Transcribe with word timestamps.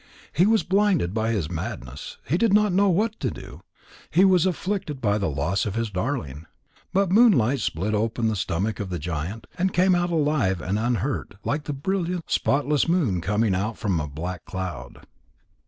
He 0.33 0.47
was 0.47 0.63
blinded 0.63 1.13
by 1.13 1.29
his 1.31 1.51
madness, 1.51 2.17
he 2.27 2.35
did 2.35 2.51
not 2.53 2.73
know 2.73 2.89
what 2.89 3.19
to 3.19 3.29
do, 3.29 3.61
he 4.09 4.25
was 4.25 4.47
afflicted 4.47 4.99
by 4.99 5.19
the 5.19 5.29
loss 5.29 5.63
of 5.67 5.75
his 5.75 5.91
darling. 5.91 6.47
But 6.91 7.11
Moonlight 7.11 7.59
split 7.59 7.93
open 7.93 8.27
the 8.27 8.35
stomach 8.35 8.79
of 8.79 8.89
the 8.89 8.97
giant, 8.97 9.45
and 9.59 9.71
came 9.71 9.93
out 9.93 10.09
alive 10.09 10.59
and 10.59 10.79
unhurt, 10.79 11.35
like 11.43 11.65
the 11.65 11.73
brilliant, 11.73 12.31
spotless 12.31 12.87
moon 12.87 13.21
coming 13.21 13.53
out 13.53 13.77
from 13.77 13.99
a 13.99 14.07
black 14.07 14.43
cloud. 14.43 15.05